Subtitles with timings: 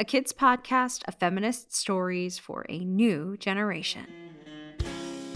[0.00, 4.06] a kids' podcast of feminist stories for a new generation.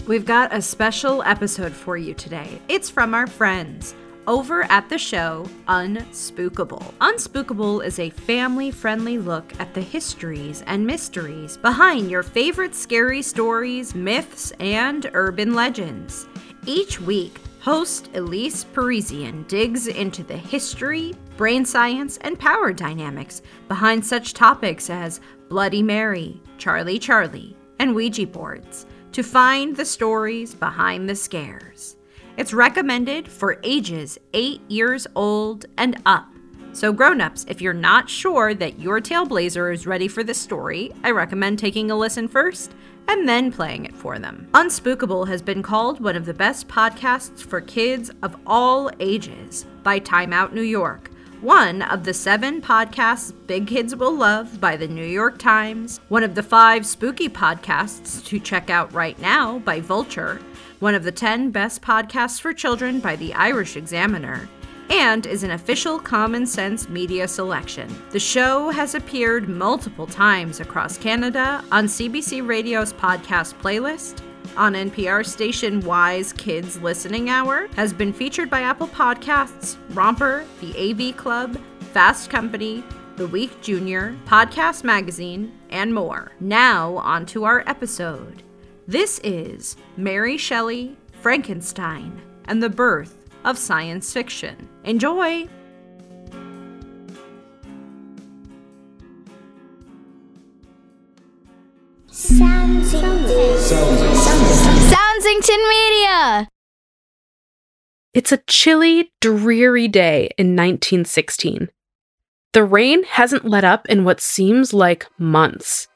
[0.07, 2.59] We've got a special episode for you today.
[2.67, 3.93] It's from our friends
[4.25, 6.83] over at the show Unspookable.
[6.95, 13.21] Unspookable is a family friendly look at the histories and mysteries behind your favorite scary
[13.21, 16.25] stories, myths, and urban legends.
[16.65, 24.05] Each week, host Elise Parisian digs into the history, brain science, and power dynamics behind
[24.05, 25.19] such topics as
[25.49, 31.97] Bloody Mary, Charlie Charlie, and Ouija boards to find the stories behind the scares.
[32.37, 36.27] It's recommended for ages 8 years old and up.
[36.73, 41.11] So, grown-ups, if you're not sure that your Tailblazer is ready for this story, I
[41.11, 42.73] recommend taking a listen first
[43.07, 44.49] and then playing it for them.
[44.53, 49.99] Unspookable has been called one of the best podcasts for kids of all ages by
[49.99, 51.11] Time Out New York,
[51.45, 56.23] one of the seven podcasts Big Kids Will Love by the New York Times, one
[56.23, 60.41] of the five spooky podcasts to check out right now by Vulture,
[60.79, 64.49] one of the 10 best podcasts for children by the Irish Examiner,
[64.89, 67.95] and is an official Common Sense media selection.
[68.09, 74.23] The show has appeared multiple times across Canada on CBC Radio's podcast playlist,
[74.57, 80.75] on NPR station WHYY's Kids Listening Hour, has been featured by Apple Podcasts, Romper, the
[80.77, 81.57] AV Club,
[81.93, 82.83] Fast Company,
[83.17, 86.31] The Week Junior, Podcast Magazine, and more.
[86.39, 88.43] Now, on to our episode.
[88.87, 94.69] This is Mary Shelley, Frankenstein, and the Birth of science fiction.
[94.83, 95.47] Enjoy!
[104.89, 106.47] Soundsington Media!
[108.13, 111.69] It's a chilly, dreary day in 1916.
[112.53, 115.87] The rain hasn't let up in what seems like months.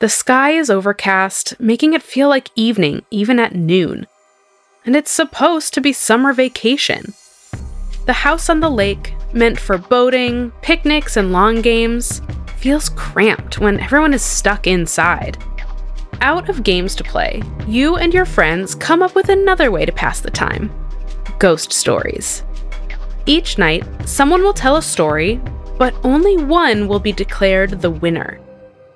[0.00, 4.06] The sky is overcast, making it feel like evening even at noon
[4.84, 7.14] and it's supposed to be summer vacation.
[8.06, 12.20] The house on the lake, meant for boating, picnics, and long games,
[12.64, 15.36] feels cramped when everyone is stuck inside.
[16.22, 19.92] Out of games to play, you and your friends come up with another way to
[19.92, 20.72] pass the time
[21.38, 22.42] ghost stories.
[23.26, 25.42] Each night, someone will tell a story,
[25.76, 28.40] but only one will be declared the winner.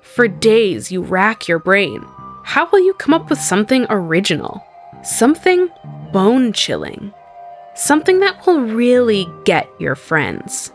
[0.01, 2.03] For days, you rack your brain.
[2.43, 4.65] How will you come up with something original?
[5.03, 5.69] Something
[6.11, 7.13] bone chilling.
[7.75, 10.71] Something that will really get your friends.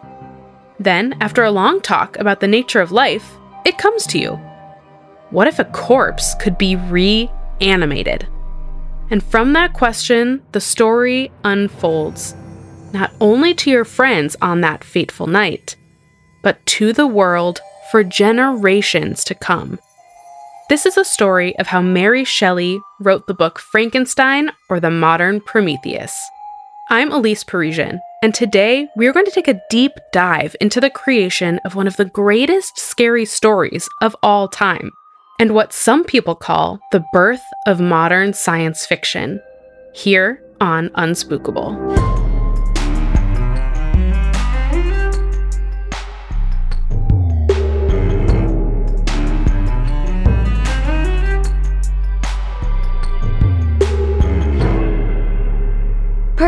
[0.78, 4.32] Then, after a long talk about the nature of life, it comes to you.
[5.30, 8.28] What if a corpse could be reanimated?
[9.10, 12.34] And from that question, the story unfolds,
[12.92, 15.76] not only to your friends on that fateful night,
[16.42, 17.60] but to the world
[17.90, 19.78] for generations to come.
[20.68, 25.40] This is a story of how Mary Shelley wrote the book Frankenstein or the Modern
[25.40, 26.18] Prometheus.
[26.88, 30.88] I'm Elise Parisian, and today we are going to take a deep dive into the
[30.88, 34.90] creation of one of the greatest scary stories of all time,
[35.38, 39.42] and what some people call the birth of modern science fiction,
[39.92, 42.03] here on Unspookable.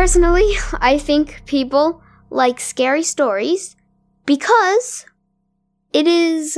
[0.07, 2.01] Personally, I think people
[2.31, 3.75] like scary stories
[4.25, 5.05] because
[5.93, 6.57] it is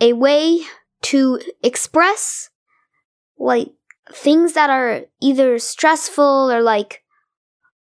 [0.00, 0.62] a way
[1.02, 2.50] to express
[3.38, 3.68] like
[4.12, 7.04] things that are either stressful or like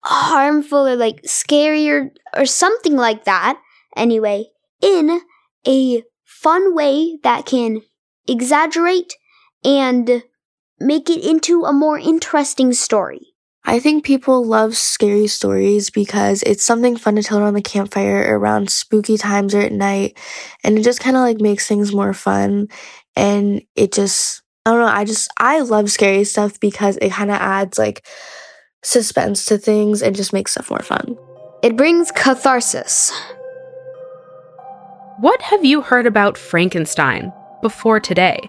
[0.01, 3.61] harmful or like scary or, or something like that
[3.97, 4.47] anyway
[4.81, 5.21] in
[5.65, 7.83] a fun way that can
[8.27, 9.15] exaggerate
[9.65, 10.25] and
[10.81, 13.32] make it into a more interesting story.
[13.65, 18.37] I think people love scary stories because it's something fun to tell around the campfire
[18.37, 20.19] around spooky times or at night.
[20.65, 22.69] And it just kind of like makes things more fun.
[23.15, 27.31] And it just, I don't know, I just, I love scary stuff because it kind
[27.31, 28.05] of adds like
[28.83, 31.17] suspense to things and just makes stuff more fun.
[31.63, 33.13] It brings catharsis.
[35.21, 37.33] What have you heard about Frankenstein
[37.63, 38.41] before today?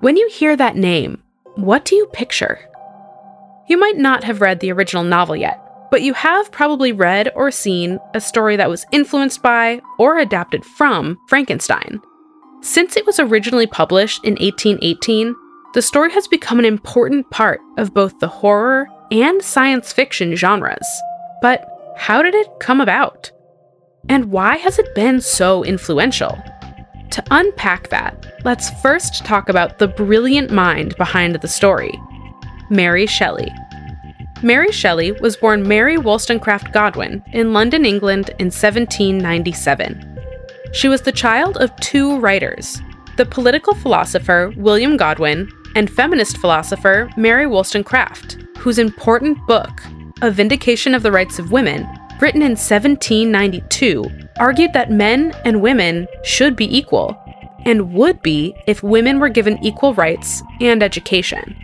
[0.00, 1.22] When you hear that name,
[1.54, 2.60] what do you picture?
[3.66, 7.50] You might not have read the original novel yet, but you have probably read or
[7.50, 12.00] seen a story that was influenced by or adapted from Frankenstein.
[12.60, 15.34] Since it was originally published in 1818,
[15.72, 20.86] the story has become an important part of both the horror and science fiction genres.
[21.40, 21.66] But
[21.96, 23.30] how did it come about?
[24.08, 26.38] And why has it been so influential?
[27.12, 31.98] To unpack that, let's first talk about the brilliant mind behind the story
[32.70, 33.52] Mary Shelley.
[34.42, 40.20] Mary Shelley was born Mary Wollstonecraft Godwin in London, England in 1797.
[40.72, 42.82] She was the child of two writers,
[43.16, 49.82] the political philosopher William Godwin and feminist philosopher Mary Wollstonecraft, whose important book,
[50.20, 51.86] A Vindication of the Rights of Women,
[52.20, 54.04] written in 1792,
[54.38, 57.16] argued that men and women should be equal,
[57.64, 61.63] and would be if women were given equal rights and education.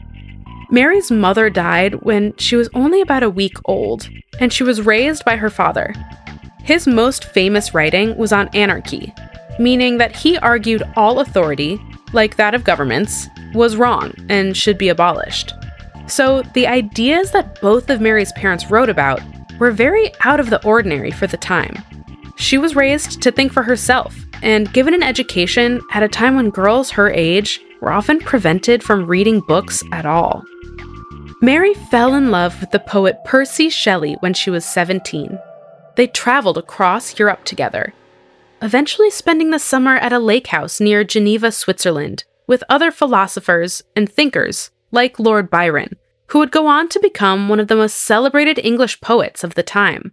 [0.71, 4.09] Mary's mother died when she was only about a week old,
[4.39, 5.93] and she was raised by her father.
[6.63, 9.13] His most famous writing was on anarchy,
[9.59, 11.81] meaning that he argued all authority,
[12.13, 15.53] like that of governments, was wrong and should be abolished.
[16.07, 19.21] So the ideas that both of Mary's parents wrote about
[19.59, 21.75] were very out of the ordinary for the time.
[22.37, 26.51] She was raised to think for herself and given an education at a time when
[26.51, 30.45] girls her age were often prevented from reading books at all.
[31.43, 35.39] Mary fell in love with the poet Percy Shelley when she was 17.
[35.97, 37.95] They traveled across Europe together,
[38.61, 44.07] eventually spending the summer at a lake house near Geneva, Switzerland, with other philosophers and
[44.07, 45.97] thinkers like Lord Byron,
[46.27, 49.63] who would go on to become one of the most celebrated English poets of the
[49.63, 50.13] time.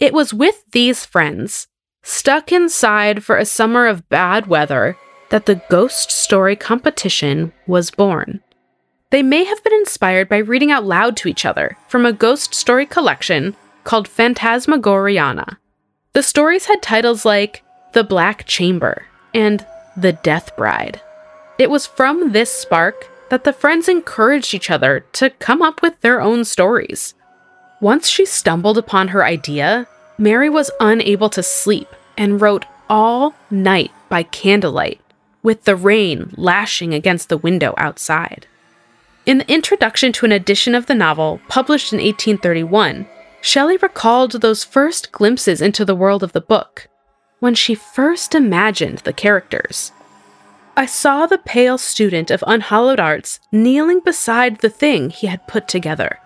[0.00, 1.68] It was with these friends,
[2.02, 4.96] stuck inside for a summer of bad weather,
[5.30, 8.40] that the ghost story competition was born.
[9.10, 12.54] They may have been inspired by reading out loud to each other from a ghost
[12.54, 15.56] story collection called Phantasmagoriana.
[16.12, 17.62] The stories had titles like
[17.94, 19.64] The Black Chamber and
[19.96, 21.00] The Death Bride.
[21.58, 25.98] It was from this spark that the friends encouraged each other to come up with
[26.02, 27.14] their own stories.
[27.80, 29.86] Once she stumbled upon her idea,
[30.18, 31.88] Mary was unable to sleep
[32.18, 35.00] and wrote all night by candlelight,
[35.42, 38.46] with the rain lashing against the window outside.
[39.28, 43.06] In the introduction to an edition of the novel, published in 1831,
[43.42, 46.88] Shelley recalled those first glimpses into the world of the book,
[47.38, 49.92] when she first imagined the characters.
[50.78, 55.68] I saw the pale student of unhallowed arts kneeling beside the thing he had put
[55.68, 56.20] together.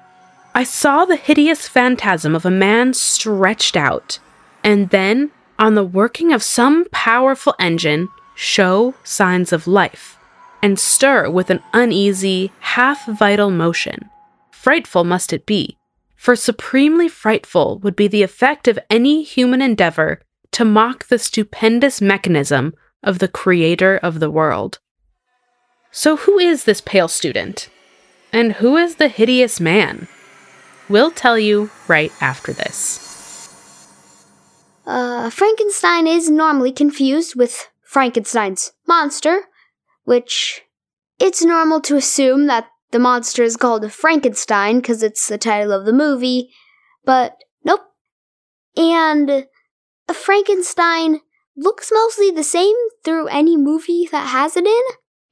[0.54, 4.21] I saw the hideous phantasm of a man stretched out,
[4.62, 10.21] and then, on the working of some powerful engine, show signs of life
[10.62, 14.09] and stir with an uneasy, half vital motion.
[14.50, 15.76] Frightful must it be,
[16.16, 20.21] for supremely frightful would be the effect of any human endeavor
[20.52, 24.78] to mock the stupendous mechanism of the Creator of the world.
[25.90, 27.69] So, who is this pale student?
[28.33, 30.09] And who is the hideous man?
[30.88, 33.11] We'll tell you right after this.
[34.87, 39.42] Uh, Frankenstein is normally confused with Frankenstein's monster,
[40.04, 40.62] which
[41.18, 45.87] it's normal to assume that the monster is called Frankenstein because it's the title of
[45.87, 46.50] the movie,
[47.04, 47.80] but nope.
[48.76, 49.47] And
[50.09, 51.21] a Frankenstein
[51.56, 54.82] looks mostly the same through any movie that has it in.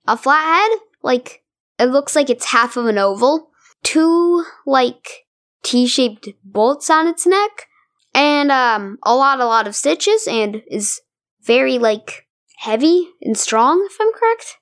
[0.06, 1.42] A flathead, like,
[1.78, 3.50] it looks like it's half of an oval.
[3.82, 5.26] Two, like,
[5.62, 7.66] T shaped bolts on its neck.
[8.14, 11.00] And, um, a lot, a lot of stitches and is
[11.42, 12.26] very, like,
[12.58, 14.56] heavy and strong, if I'm correct.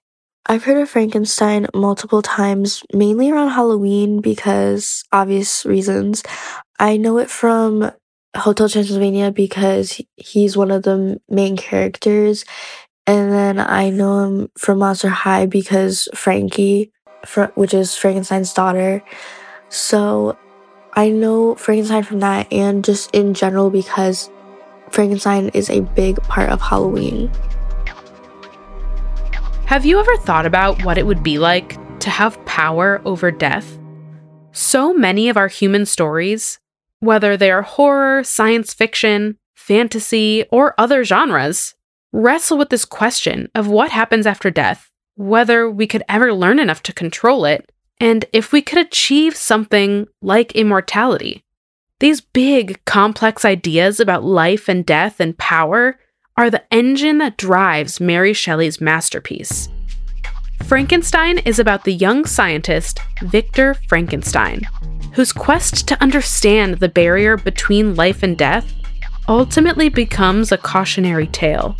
[0.50, 6.22] I've heard of Frankenstein multiple times, mainly around Halloween because obvious reasons.
[6.78, 7.92] I know it from
[8.34, 12.46] Hotel Transylvania because he's one of the main characters.
[13.06, 16.92] And then I know him from Monster High because Frankie,
[17.54, 19.02] which is Frankenstein's daughter.
[19.68, 20.38] So
[20.94, 24.30] I know Frankenstein from that and just in general because
[24.92, 27.30] Frankenstein is a big part of Halloween.
[29.68, 33.78] Have you ever thought about what it would be like to have power over death?
[34.50, 36.58] So many of our human stories,
[37.00, 41.74] whether they are horror, science fiction, fantasy, or other genres,
[42.12, 46.82] wrestle with this question of what happens after death, whether we could ever learn enough
[46.84, 47.70] to control it,
[48.00, 51.44] and if we could achieve something like immortality.
[52.00, 55.98] These big, complex ideas about life and death and power
[56.38, 59.68] are the engine that drives Mary Shelley's masterpiece.
[60.66, 64.60] Frankenstein is about the young scientist Victor Frankenstein,
[65.14, 68.72] whose quest to understand the barrier between life and death
[69.26, 71.76] ultimately becomes a cautionary tale.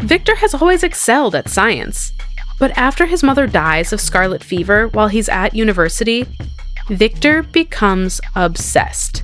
[0.00, 2.12] Victor has always excelled at science,
[2.58, 6.26] but after his mother dies of scarlet fever while he's at university,
[6.88, 9.22] Victor becomes obsessed.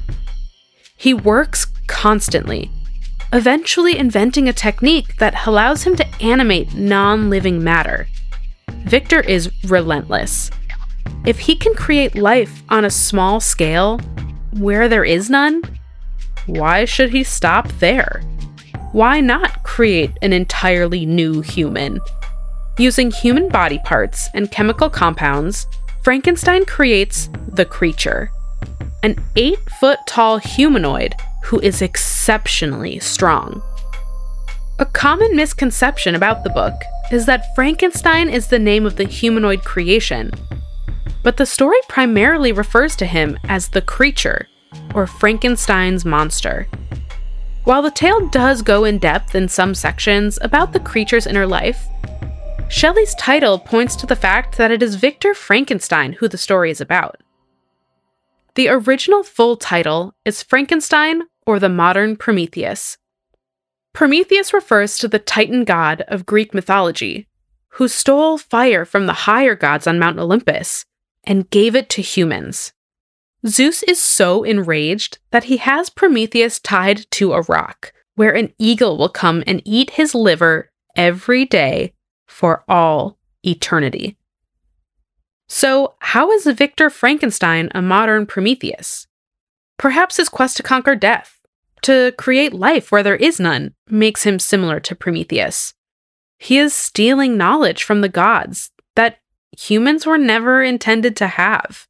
[0.97, 2.71] He works constantly
[3.35, 8.07] eventually inventing a technique that allows him to animate non living matter.
[8.85, 10.53] Victor is relentless.
[11.27, 13.99] If he can create life on a small scale
[14.53, 15.63] where there is none,
[16.47, 18.23] why should he stop there?
[18.93, 21.99] Why not create an entirely new human?
[22.79, 25.67] Using human body parts and chemical compounds,
[26.05, 28.31] Frankenstein creates the creature,
[29.03, 31.15] an eight foot tall humanoid
[31.45, 33.63] who is exceptionally strong.
[34.79, 36.75] A common misconception about the book
[37.13, 40.31] is that Frankenstein is the name of the humanoid creation,
[41.23, 44.49] but the story primarily refers to him as the creature,
[44.95, 46.67] or Frankenstein's monster.
[47.65, 51.87] While the tale does go in depth in some sections about the creature's inner life,
[52.69, 56.81] Shelley's title points to the fact that it is Victor Frankenstein who the story is
[56.81, 57.21] about.
[58.55, 62.99] The original full title is Frankenstein or the modern Prometheus.
[63.93, 67.29] Prometheus refers to the Titan god of Greek mythology,
[67.71, 70.85] who stole fire from the higher gods on Mount Olympus
[71.25, 72.73] and gave it to humans.
[73.47, 78.97] Zeus is so enraged that he has Prometheus tied to a rock, where an eagle
[78.97, 81.93] will come and eat his liver every day
[82.27, 84.17] for all eternity.
[85.49, 89.07] So, how is Victor Frankenstein a modern Prometheus?
[89.77, 91.34] Perhaps his quest to conquer death,
[91.85, 95.75] to create life where there is none, makes him similar to Prometheus.
[96.39, 99.19] He is stealing knowledge from the gods that
[99.57, 101.87] humans were never intended to have,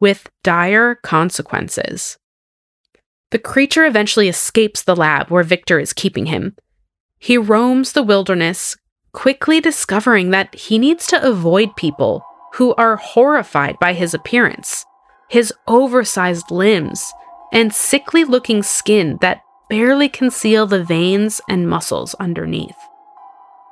[0.00, 2.18] with dire consequences.
[3.30, 6.56] The creature eventually escapes the lab where Victor is keeping him.
[7.18, 8.76] He roams the wilderness,
[9.12, 12.24] quickly discovering that he needs to avoid people
[12.54, 14.84] who are horrified by his appearance,
[15.28, 17.12] his oversized limbs,
[17.54, 22.76] and sickly looking skin that barely conceal the veins and muscles underneath.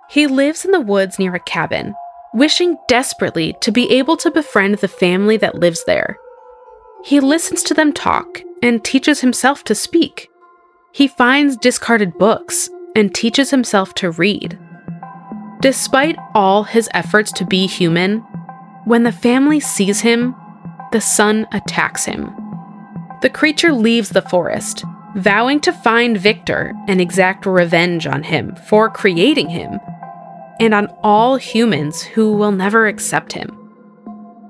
[0.08, 1.94] He lives in the woods near a cabin,
[2.32, 6.16] wishing desperately to be able to befriend the family that lives there.
[7.04, 10.30] He listens to them talk and teaches himself to speak.
[10.92, 14.58] He finds discarded books and teaches himself to read.
[15.60, 18.18] Despite all his efforts to be human,
[18.84, 20.36] when the family sees him,
[20.92, 22.41] the son attacks him
[23.22, 28.90] the creature leaves the forest, vowing to find Victor and exact revenge on him for
[28.90, 29.78] creating him,
[30.58, 33.58] and on all humans who will never accept him.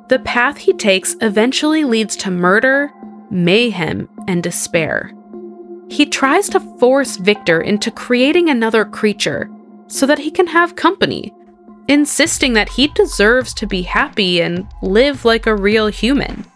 [0.08, 2.90] The path he takes eventually leads to murder,
[3.30, 5.12] mayhem, and despair.
[5.88, 9.50] He tries to force Victor into creating another creature
[9.86, 11.34] so that he can have company,
[11.88, 16.46] insisting that he deserves to be happy and live like a real human.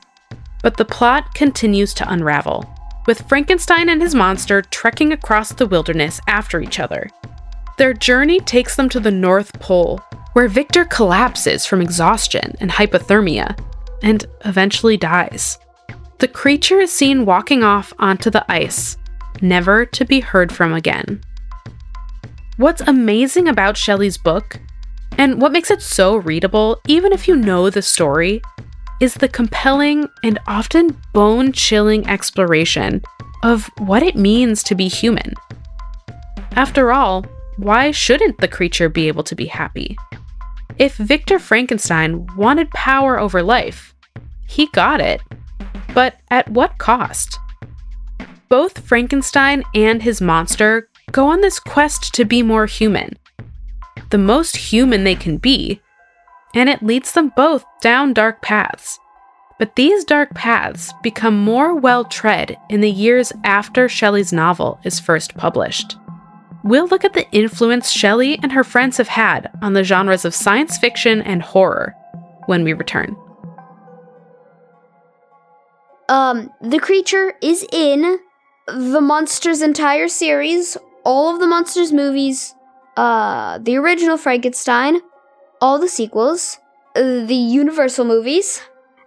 [0.66, 2.68] But the plot continues to unravel,
[3.06, 7.08] with Frankenstein and his monster trekking across the wilderness after each other.
[7.78, 10.00] Their journey takes them to the North Pole,
[10.32, 13.56] where Victor collapses from exhaustion and hypothermia,
[14.02, 15.56] and eventually dies.
[16.18, 18.96] The creature is seen walking off onto the ice,
[19.40, 21.20] never to be heard from again.
[22.56, 24.58] What's amazing about Shelley's book,
[25.16, 28.42] and what makes it so readable, even if you know the story,
[29.00, 33.02] is the compelling and often bone chilling exploration
[33.42, 35.34] of what it means to be human.
[36.52, 37.24] After all,
[37.56, 39.96] why shouldn't the creature be able to be happy?
[40.78, 43.94] If Victor Frankenstein wanted power over life,
[44.46, 45.20] he got it.
[45.94, 47.38] But at what cost?
[48.48, 53.16] Both Frankenstein and his monster go on this quest to be more human,
[54.10, 55.80] the most human they can be,
[56.56, 58.98] and it leads them both down dark paths.
[59.58, 64.98] But these dark paths become more well tread in the years after Shelley's novel is
[64.98, 65.96] first published.
[66.64, 70.34] We'll look at the influence Shelley and her friends have had on the genres of
[70.34, 71.94] science fiction and horror
[72.46, 73.16] when we return.
[76.08, 78.18] Um, the creature is in
[78.66, 82.54] the Monsters entire series, all of the Monsters movies,
[82.96, 85.00] uh, the original Frankenstein,
[85.60, 86.58] all the sequels,
[86.94, 88.62] uh, the Universal movies,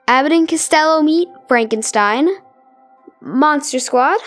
[0.08, 2.30] Abbott and Costello meet Frankenstein,
[3.22, 4.20] Monster Squad.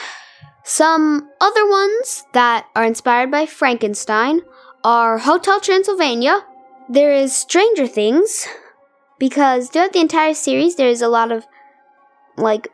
[0.64, 4.42] Some other ones that are inspired by Frankenstein
[4.84, 6.44] are Hotel Transylvania.
[6.88, 8.46] There is Stranger Things,
[9.18, 11.46] because throughout the entire series, there is a lot of
[12.36, 12.68] like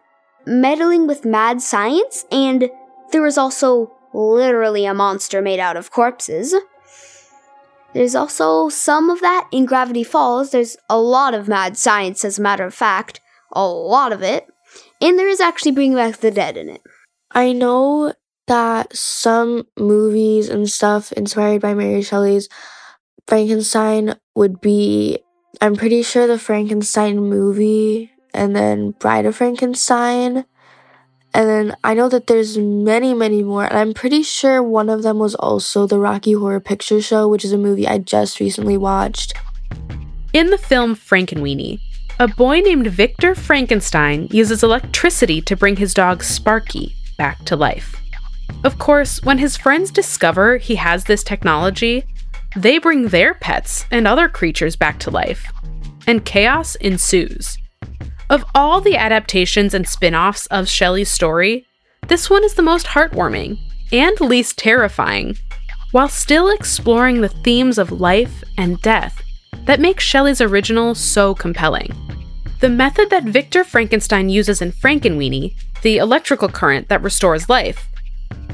[0.46, 2.70] meddling with mad science, and
[3.12, 6.54] there is also literally a monster made out of corpses.
[7.94, 10.50] There's also some of that in Gravity Falls.
[10.50, 13.20] There's a lot of mad science, as a matter of fact.
[13.52, 14.46] A lot of it.
[15.00, 16.82] And there is actually Bringing Back the Dead in it.
[17.30, 18.12] I know
[18.46, 22.48] that some movies and stuff inspired by Mary Shelley's
[23.26, 25.18] Frankenstein would be,
[25.60, 30.44] I'm pretty sure the Frankenstein movie and then Bride of Frankenstein
[31.38, 33.64] and then I know that there's many, many more.
[33.64, 37.44] And I'm pretty sure one of them was also the Rocky Horror Picture Show, which
[37.44, 39.34] is a movie I just recently watched.
[40.32, 41.78] In the film Frankenweenie,
[42.18, 47.94] a boy named Victor Frankenstein uses electricity to bring his dog Sparky back to life.
[48.64, 52.04] Of course, when his friends discover he has this technology,
[52.56, 55.52] they bring their pets and other creatures back to life,
[56.08, 57.58] and chaos ensues.
[58.30, 61.66] Of all the adaptations and spin offs of Shelley's story,
[62.08, 63.58] this one is the most heartwarming
[63.90, 65.38] and least terrifying,
[65.92, 69.22] while still exploring the themes of life and death
[69.64, 71.90] that make Shelley's original so compelling.
[72.60, 77.88] The method that Victor Frankenstein uses in Frankenweenie, the electrical current that restores life,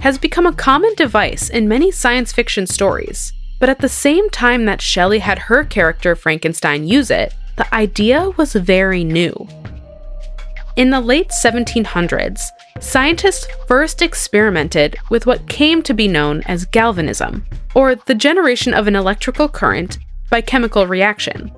[0.03, 3.33] has become a common device in many science fiction stories.
[3.59, 8.31] But at the same time that Shelley had her character Frankenstein use it, the idea
[8.37, 9.49] was very new.
[10.77, 12.41] In the late 1700s,
[12.81, 18.89] scientists first experimented with what came to be known as galvanism, or the generation of
[18.89, 19.99] an electrical current
[20.31, 21.53] by chemical reaction.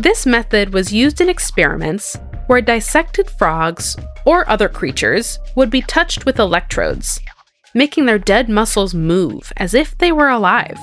[0.00, 2.16] This method was used in experiments
[2.48, 7.20] where dissected frogs or other creatures would be touched with electrodes,
[7.74, 10.80] making their dead muscles move as if they were alive.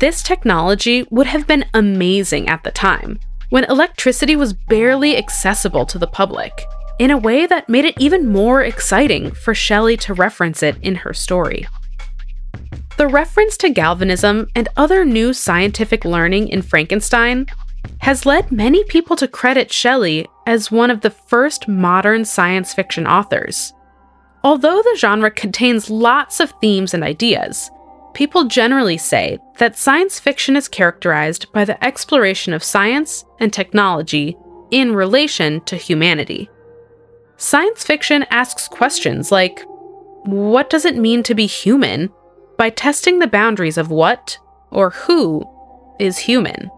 [0.00, 3.18] This technology would have been amazing at the time,
[3.50, 6.64] when electricity was barely accessible to the public,
[6.98, 10.96] in a way that made it even more exciting for Shelley to reference it in
[10.96, 11.66] her story.
[12.96, 17.46] The reference to galvanism and other new scientific learning in Frankenstein
[18.00, 23.06] has led many people to credit Shelley as one of the first modern science fiction
[23.06, 23.72] authors.
[24.42, 27.70] Although the genre contains lots of themes and ideas,
[28.18, 34.36] people generally say that science fiction is characterized by the exploration of science and technology
[34.72, 36.50] in relation to humanity.
[37.36, 39.64] Science fiction asks questions like
[40.24, 42.10] what does it mean to be human
[42.56, 44.36] by testing the boundaries of what
[44.72, 45.44] or who
[46.00, 46.72] is human?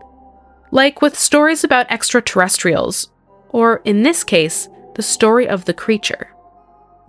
[0.72, 3.08] Like with stories about extraterrestrials,
[3.48, 6.34] or in this case, the story of the creature.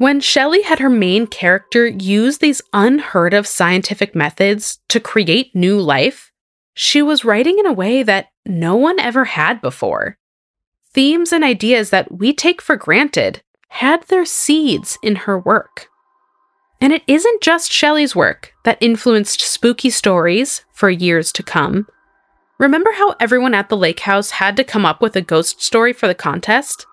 [0.01, 5.79] When Shelley had her main character use these unheard of scientific methods to create new
[5.79, 6.31] life,
[6.73, 10.17] she was writing in a way that no one ever had before.
[10.91, 15.87] Themes and ideas that we take for granted had their seeds in her work.
[16.81, 21.85] And it isn't just Shelley's work that influenced spooky stories for years to come.
[22.57, 25.93] Remember how everyone at the lake house had to come up with a ghost story
[25.93, 26.87] for the contest?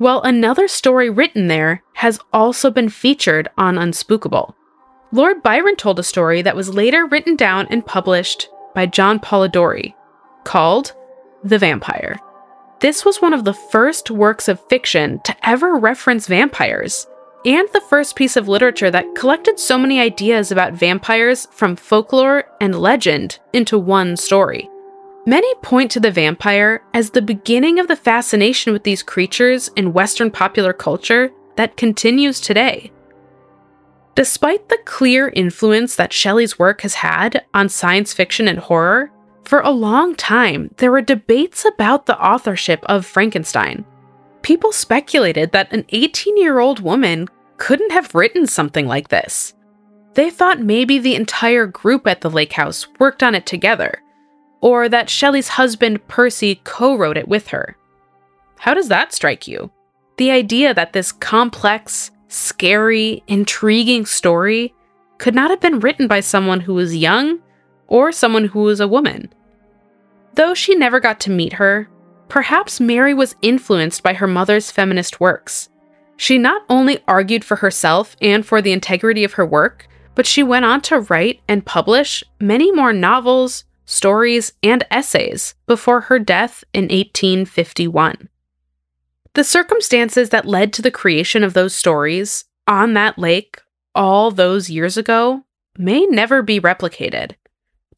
[0.00, 4.54] Well, another story written there has also been featured on Unspookable.
[5.10, 9.94] Lord Byron told a story that was later written down and published by John Polidori
[10.44, 10.94] called
[11.42, 12.20] The Vampire.
[12.80, 17.08] This was one of the first works of fiction to ever reference vampires,
[17.44, 22.44] and the first piece of literature that collected so many ideas about vampires from folklore
[22.60, 24.68] and legend into one story.
[25.28, 29.92] Many point to the vampire as the beginning of the fascination with these creatures in
[29.92, 32.90] Western popular culture that continues today.
[34.14, 39.10] Despite the clear influence that Shelley's work has had on science fiction and horror,
[39.44, 43.84] for a long time, there were debates about the authorship of Frankenstein.
[44.40, 49.52] People speculated that an 18 year old woman couldn't have written something like this.
[50.14, 54.00] They thought maybe the entire group at the lake house worked on it together,
[54.60, 57.76] or that Shelley's husband Percy co wrote it with her.
[58.58, 59.70] How does that strike you?
[60.16, 64.74] The idea that this complex, scary, intriguing story
[65.18, 67.40] could not have been written by someone who was young
[67.86, 69.32] or someone who was a woman.
[70.34, 71.88] Though she never got to meet her,
[72.28, 75.68] perhaps Mary was influenced by her mother's feminist works.
[76.16, 80.42] She not only argued for herself and for the integrity of her work, but she
[80.42, 86.62] went on to write and publish many more novels, stories, and essays before her death
[86.74, 88.28] in 1851.
[89.32, 93.60] The circumstances that led to the creation of those stories on that lake
[93.94, 95.44] all those years ago
[95.76, 97.32] may never be replicated.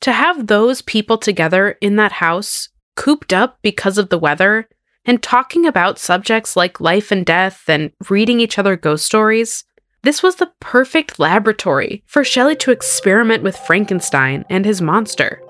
[0.02, 4.68] To have those people together in that house, cooped up because of the weather,
[5.04, 9.64] and talking about subjects like life and death and reading each other ghost stories,
[10.02, 15.42] this was the perfect laboratory for Shelley to experiment with Frankenstein and his monster.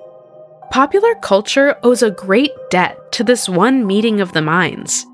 [0.71, 5.05] Popular culture owes a great debt to this one meeting of the minds.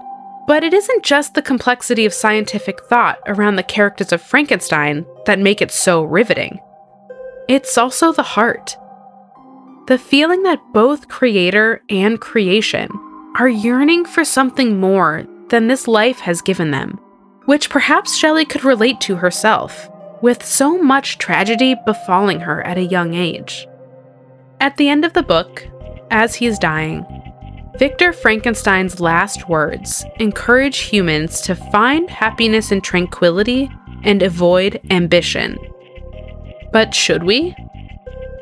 [0.47, 5.39] But it isn't just the complexity of scientific thought around the characters of Frankenstein that
[5.39, 6.61] make it so riveting.
[7.49, 8.77] It's also the heart.
[9.87, 12.91] The feeling that both creator and creation
[13.39, 17.01] are yearning for something more than this life has given them,
[17.47, 19.89] which perhaps Shelley could relate to herself,
[20.21, 23.67] with so much tragedy befalling her at a young age.
[24.61, 25.67] At the end of the book,
[26.11, 27.05] as he is dying,
[27.79, 33.71] Victor Frankenstein's last words encourage humans to find happiness and tranquility
[34.03, 35.59] and avoid ambition.
[36.73, 37.55] But should we?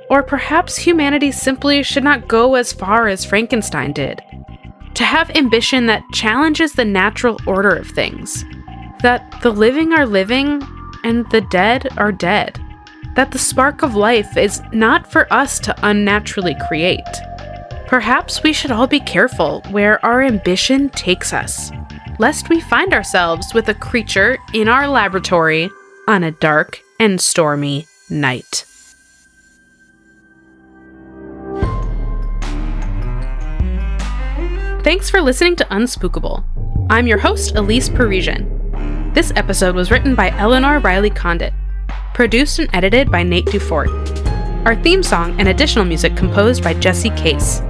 [0.08, 4.20] Or perhaps humanity simply should not go as far as Frankenstein did.
[4.94, 8.44] To have ambition that challenges the natural order of things.
[9.02, 10.62] That the living are living
[11.02, 12.60] and the dead are dead.
[13.14, 17.04] That the spark of life is not for us to unnaturally create.
[17.86, 21.70] Perhaps we should all be careful where our ambition takes us,
[22.18, 25.70] lest we find ourselves with a creature in our laboratory
[26.08, 28.64] on a dark and stormy night.
[34.82, 36.44] Thanks for listening to Unspookable.
[36.90, 39.12] I'm your host, Elise Parisian.
[39.14, 41.54] This episode was written by Eleanor Riley Condit,
[42.14, 43.88] produced and edited by Nate Dufort.
[44.64, 47.60] Our theme song and additional music composed by Jesse Case.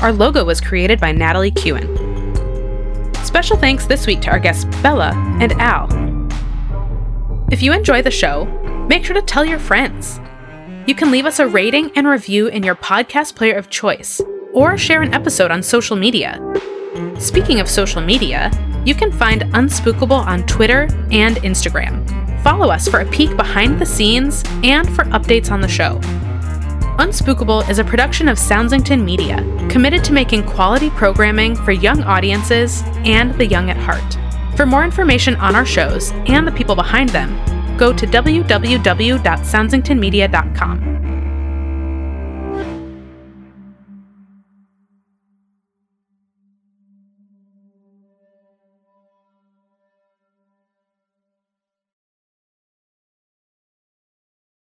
[0.00, 1.86] Our logo was created by Natalie Kewen.
[3.24, 5.88] Special thanks this week to our guests Bella and Al.
[7.52, 8.46] If you enjoy the show,
[8.88, 10.18] make sure to tell your friends.
[10.86, 14.20] You can leave us a rating and review in your podcast player of choice
[14.52, 16.40] or share an episode on social media.
[17.18, 18.50] Speaking of social media,
[18.84, 22.21] you can find Unspookable on Twitter and Instagram.
[22.42, 25.98] Follow us for a peek behind the scenes and for updates on the show.
[26.98, 29.36] Unspookable is a production of Soundsington Media,
[29.68, 34.18] committed to making quality programming for young audiences and the young at heart.
[34.56, 37.34] For more information on our shows and the people behind them,
[37.78, 40.91] go to www.soundsingtonmedia.com.